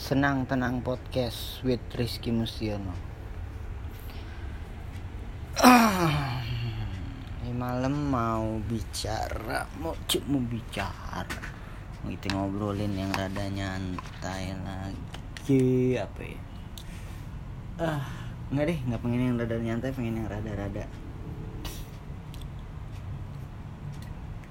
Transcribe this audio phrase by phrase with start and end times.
[0.00, 2.96] Senang Tenang Podcast with Rizky Mustiono.
[7.44, 9.92] Ini malam mau bicara Mau
[10.48, 11.20] bicara.
[12.00, 16.40] Mau kita ngobrolin yang rada nyantai lagi Apa ya?
[17.76, 18.08] Ah,
[18.48, 20.88] Enggak deh, nggak pengen yang rada nyantai Pengen yang rada-rada.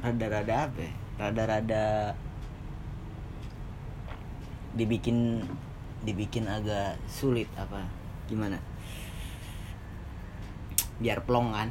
[0.06, 0.94] Rada-rada apa ya?
[1.18, 2.14] Rada-rada
[4.78, 5.42] dibikin
[6.06, 7.84] dibikin agak sulit apa
[8.30, 8.62] gimana?
[11.02, 11.70] Biar plong kan?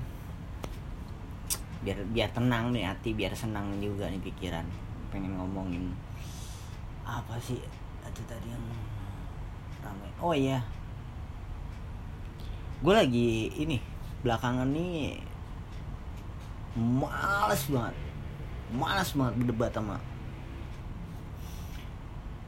[1.84, 4.66] Biar biar tenang nih hati biar senang juga nih pikiran.
[5.14, 5.94] Pengen ngomongin
[7.06, 7.60] apa sih?
[8.08, 8.64] Itu tadi yang
[9.84, 10.64] ramai oh iya.
[12.82, 13.78] Gue lagi ini
[14.24, 15.22] belakangan nih
[16.74, 17.96] males banget.
[18.74, 19.96] Males banget berdebat sama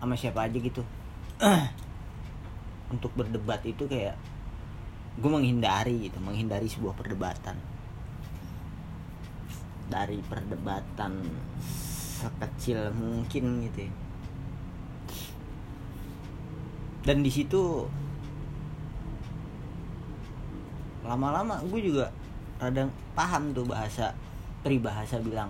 [0.01, 0.83] sama siapa aja gitu.
[2.95, 4.17] Untuk berdebat itu kayak
[5.21, 7.55] gue menghindari gitu menghindari sebuah perdebatan.
[9.87, 11.23] Dari perdebatan
[12.21, 13.93] sekecil mungkin gitu ya.
[17.01, 17.89] dan di situ
[21.01, 22.13] lama-lama gue juga
[22.61, 24.13] rada paham tuh bahasa
[24.61, 25.49] peribahasa bilang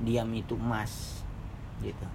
[0.00, 1.20] diam itu emas
[1.84, 2.06] gitu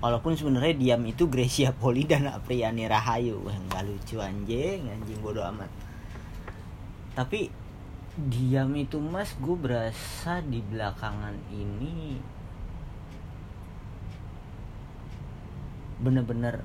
[0.00, 3.40] walaupun sebenarnya diam itu Gracia Poli dan Apriani Rahayu.
[3.44, 4.88] Wah nggak lucu anjing.
[4.90, 5.70] Anjing bodoh amat.
[7.16, 7.48] Tapi
[8.16, 12.16] diam itu mas gue berasa di belakangan ini
[16.00, 16.64] bener-bener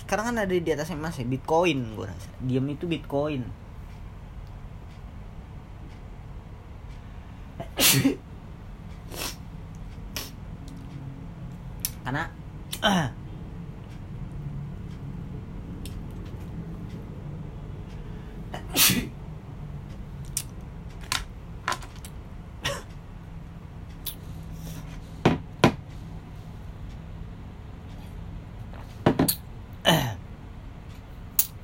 [0.00, 2.30] sekarang kan ada di atasnya mas ya bitcoin gue rasa.
[2.40, 3.44] Diam itu bitcoin
[12.06, 12.30] karena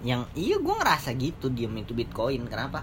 [0.02, 2.82] yang iya gue ngerasa gitu diam itu bitcoin kenapa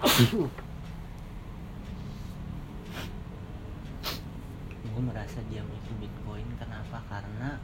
[0.00, 0.48] gue
[5.04, 6.48] merasa diam itu bitcoin.
[6.56, 7.04] Kenapa?
[7.08, 7.60] Karena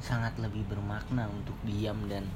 [0.00, 2.28] sangat lebih bermakna untuk diam dan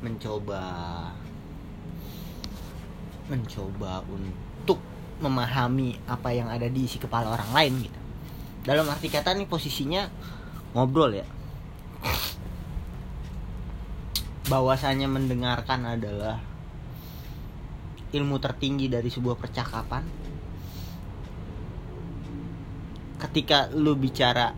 [0.00, 0.64] mencoba
[3.28, 4.80] mencoba untuk
[5.20, 7.99] memahami apa yang ada di isi kepala orang lain gitu
[8.60, 10.08] dalam arti kata nih posisinya
[10.76, 11.26] ngobrol ya.
[14.50, 16.42] Bahwasanya mendengarkan adalah
[18.10, 20.04] ilmu tertinggi dari sebuah percakapan.
[23.20, 24.52] Ketika lu bicara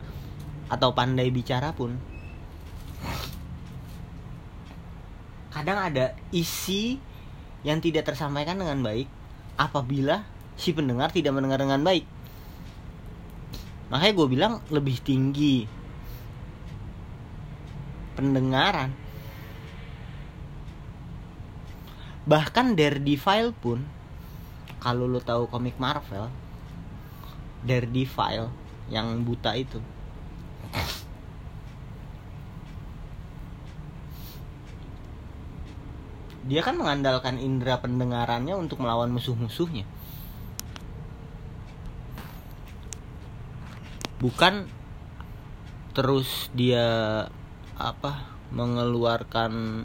[0.73, 1.93] atau pandai bicara pun
[5.53, 6.97] kadang ada isi
[7.61, 9.05] yang tidak tersampaikan dengan baik
[9.61, 10.25] apabila
[10.57, 12.09] si pendengar tidak mendengar dengan baik
[13.93, 15.69] makanya gue bilang lebih tinggi
[18.17, 18.89] pendengaran.
[22.25, 23.85] Bahkan Daredevil pun
[24.81, 26.33] kalau lo tahu komik Marvel
[27.69, 28.49] Daredevil
[28.89, 29.77] yang buta itu.
[36.43, 39.87] Dia kan mengandalkan indera pendengarannya untuk melawan musuh-musuhnya
[44.23, 44.71] bukan
[45.99, 46.87] terus dia
[47.75, 49.83] apa mengeluarkan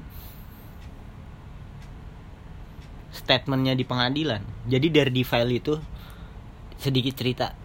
[3.09, 4.45] statementnya di pengadilan.
[4.69, 5.73] Jadi dari file itu
[6.77, 7.57] sedikit cerita.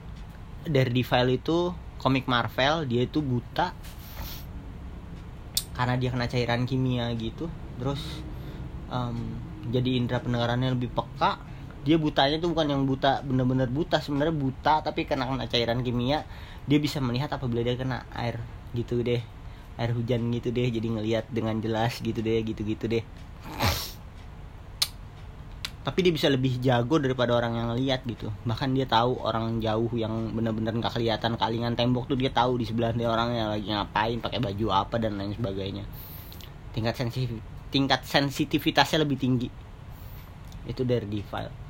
[0.65, 3.77] Dari file itu komik Marvel dia itu buta
[5.77, 7.53] karena dia kena cairan kimia gitu.
[7.77, 8.01] Terus
[8.89, 9.37] um,
[9.69, 11.52] jadi indera pendengarannya lebih peka
[11.83, 13.99] dia butanya tuh bukan yang buta bener-bener buta.
[13.99, 16.23] Sebenarnya buta tapi kena kena cairan kimia.
[16.71, 18.39] Dia bisa melihat apabila dia kena air
[18.71, 19.19] gitu deh.
[19.75, 23.03] Air hujan gitu deh jadi ngelihat dengan jelas gitu deh gitu gitu deh.
[25.83, 28.31] Tapi dia bisa lebih jago daripada orang yang lihat gitu.
[28.47, 32.71] Bahkan dia tahu orang jauh yang benar-benar nggak kelihatan kalingan tembok tuh dia tahu di
[32.71, 35.83] sebelah dia orangnya lagi ngapain pakai baju apa dan lain sebagainya.
[36.71, 37.43] Tingkat sensitif
[37.75, 39.51] tingkat sensitivitasnya lebih tinggi.
[40.63, 41.62] Itu dari file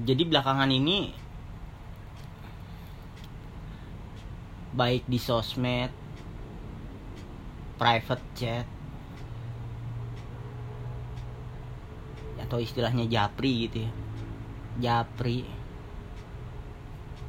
[0.00, 1.12] jadi belakangan ini
[4.72, 5.92] baik di sosmed
[7.76, 8.66] private chat
[12.52, 13.92] atau istilahnya japri gitu ya.
[14.76, 15.48] Japri.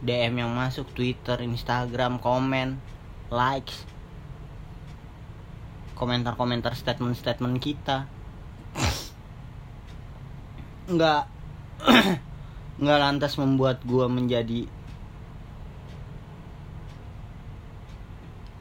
[0.04, 2.76] DM yang masuk Twitter, Instagram, komen,
[3.32, 3.88] likes,
[5.96, 8.04] komentar-komentar statement-statement kita,
[10.92, 11.24] nggak
[12.82, 14.66] nggak lantas membuat gue menjadi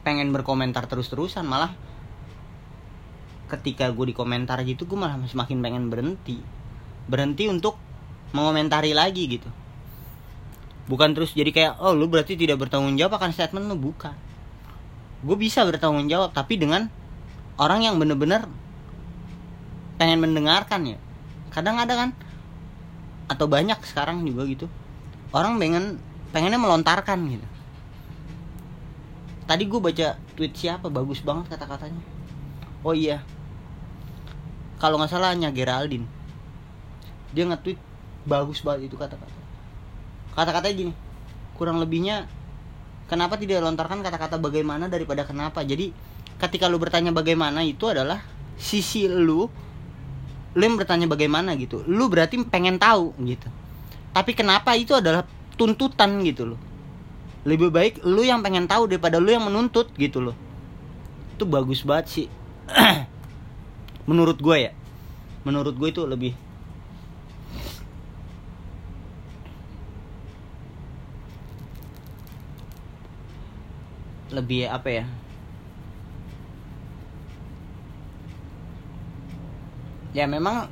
[0.03, 1.71] pengen berkomentar terus-terusan malah
[3.47, 6.41] ketika gue di komentar gitu gue malah semakin pengen berhenti.
[7.07, 7.79] Berhenti untuk
[8.35, 9.49] mengomentari lagi gitu.
[10.89, 13.79] Bukan terus jadi kayak oh lu berarti tidak bertanggung jawab akan statement lu.
[13.79, 14.15] Bukan.
[15.23, 16.91] Gue bisa bertanggung jawab tapi dengan
[17.55, 18.43] orang yang bener-bener
[19.95, 20.97] pengen mendengarkan ya.
[21.53, 22.09] Kadang ada kan
[23.27, 24.65] atau banyak sekarang juga gitu.
[25.33, 25.99] Orang pengen
[26.33, 27.47] pengennya melontarkan gitu.
[29.43, 30.07] Tadi gue baca
[30.39, 32.01] tweet siapa bagus banget kata-katanya.
[32.83, 33.23] Oh iya.
[34.79, 36.07] Kalau nggak salahnya Geraldine.
[37.33, 37.79] Dia nge-tweet
[38.23, 39.39] bagus banget itu kata-kata.
[40.33, 40.93] Kata-katanya gini
[41.53, 42.25] kurang lebihnya
[43.05, 45.61] kenapa tidak lontarkan kata-kata bagaimana daripada kenapa?
[45.61, 45.93] Jadi
[46.41, 48.19] ketika lu bertanya bagaimana itu adalah
[48.57, 49.47] sisi lu
[50.53, 51.81] lu yang bertanya bagaimana gitu.
[51.89, 53.49] Lu berarti pengen tahu gitu.
[54.13, 55.25] Tapi kenapa itu adalah
[55.57, 56.59] tuntutan gitu loh.
[57.43, 60.37] Lebih baik lu yang pengen tahu daripada lu yang menuntut gitu loh.
[61.33, 62.27] Itu bagus banget sih.
[64.09, 64.71] Menurut gue ya.
[65.43, 66.33] Menurut gue itu lebih
[74.33, 75.05] lebih apa ya
[80.13, 80.69] ya memang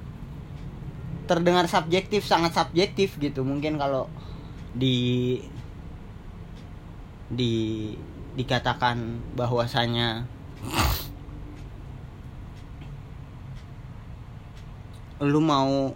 [1.26, 3.42] terdengar subjektif sangat subjektif gitu.
[3.42, 4.08] Mungkin kalau
[4.78, 5.42] di
[7.28, 7.92] di
[8.38, 10.24] dikatakan bahwasanya
[15.22, 15.92] lu mau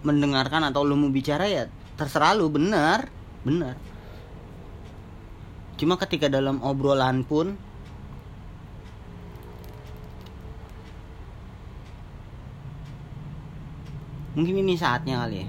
[0.00, 1.66] mendengarkan atau lu mau bicara ya
[1.98, 2.48] terserah lu.
[2.48, 3.74] Bener bener
[5.80, 7.56] cuma ketika dalam obrolan pun
[14.34, 15.48] mungkin ini saatnya kali ya.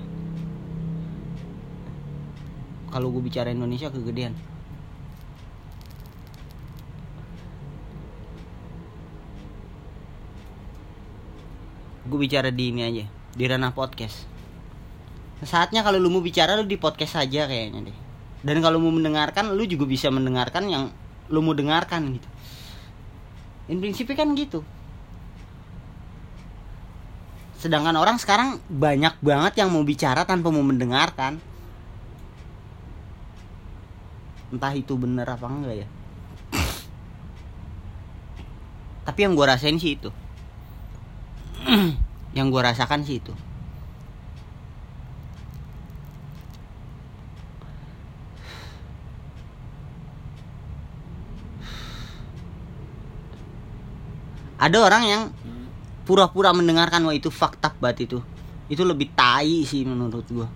[2.91, 4.35] Kalau gue bicara Indonesia kegedean.
[12.11, 14.27] Gue bicara di ini aja di ranah podcast.
[15.41, 17.97] Saatnya kalau lu mau bicara lu di podcast saja kayaknya deh.
[18.43, 20.83] Dan kalau mau mendengarkan lu juga bisa mendengarkan yang
[21.31, 22.29] lu mau dengarkan gitu.
[23.71, 24.65] In prinsipnya kan gitu
[27.61, 31.37] sedangkan orang sekarang banyak banget yang mau bicara tanpa mau mendengarkan.
[34.49, 35.87] Entah itu bener apa enggak ya.
[39.05, 40.09] Tapi yang gue rasain sih itu.
[42.37, 43.33] Yang gue rasakan sih itu.
[54.61, 55.23] Ada orang yang
[56.05, 58.19] pura-pura mendengarkan wah itu fakta banget itu.
[58.71, 60.47] Itu lebih tai sih menurut gua.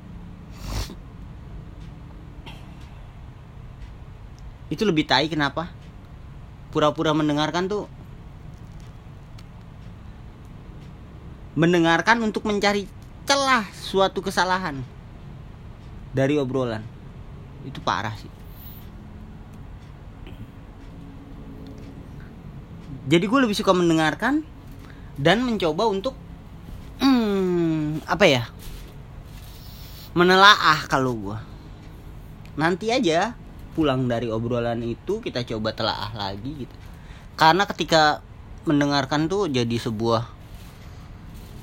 [4.71, 5.69] Itu lebih tai kenapa?
[6.73, 7.85] Pura-pura mendengarkan tuh
[11.55, 12.83] mendengarkan untuk mencari
[13.23, 14.83] celah suatu kesalahan
[16.11, 16.83] dari obrolan.
[17.63, 18.31] Itu parah sih.
[23.05, 24.54] Jadi gue lebih suka mendengarkan
[25.15, 26.15] dan mencoba untuk
[26.99, 28.43] hmm, apa ya?
[30.15, 31.37] Menelaah kalau gue
[32.55, 33.35] nanti aja
[33.75, 36.75] pulang dari obrolan itu kita coba telaah lagi gitu.
[37.35, 38.23] Karena ketika
[38.63, 40.31] mendengarkan tuh jadi sebuah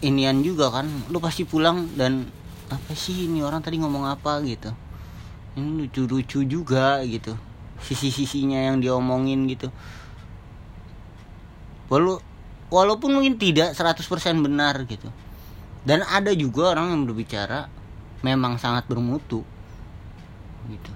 [0.04, 0.86] inian juga kan.
[1.08, 2.28] Lu pasti pulang dan
[2.68, 4.44] apa sih ini orang tadi ngomong apa?
[4.44, 4.68] gitu.
[5.56, 7.32] Ini lucu-lucu juga gitu.
[7.80, 9.72] Sisi-sisinya yang diomongin gitu.
[11.88, 12.20] Walau,
[12.72, 14.00] walaupun mungkin tidak 100%
[14.40, 15.12] benar gitu.
[15.84, 17.68] Dan ada juga orang yang berbicara
[18.24, 19.44] memang sangat bermutu.
[20.72, 20.92] Gitu.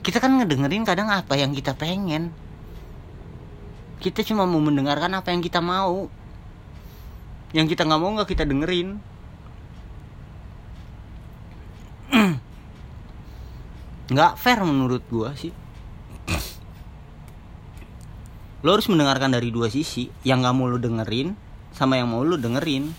[0.00, 2.32] Kita kan ngedengerin kadang apa yang kita pengen.
[4.00, 6.08] Kita cuma mau mendengarkan apa yang kita mau.
[7.52, 9.04] Yang kita nggak mau nggak kita dengerin.
[14.08, 15.52] Nggak fair menurut gua sih
[18.68, 20.12] lo harus mendengarkan dari dua sisi.
[20.28, 21.32] Yang gak mau lo dengerin
[21.72, 22.92] sama yang mau lo dengerin.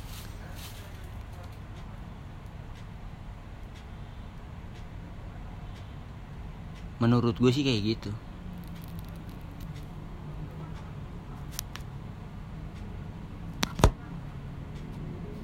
[6.97, 8.09] Menurut gue sih kayak gitu.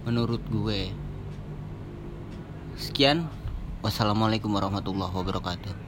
[0.10, 0.89] Menurut gue.
[2.82, 3.29] Sekian.
[3.86, 5.85] Wassalamualaikum warahmatullahi wabarakatuh.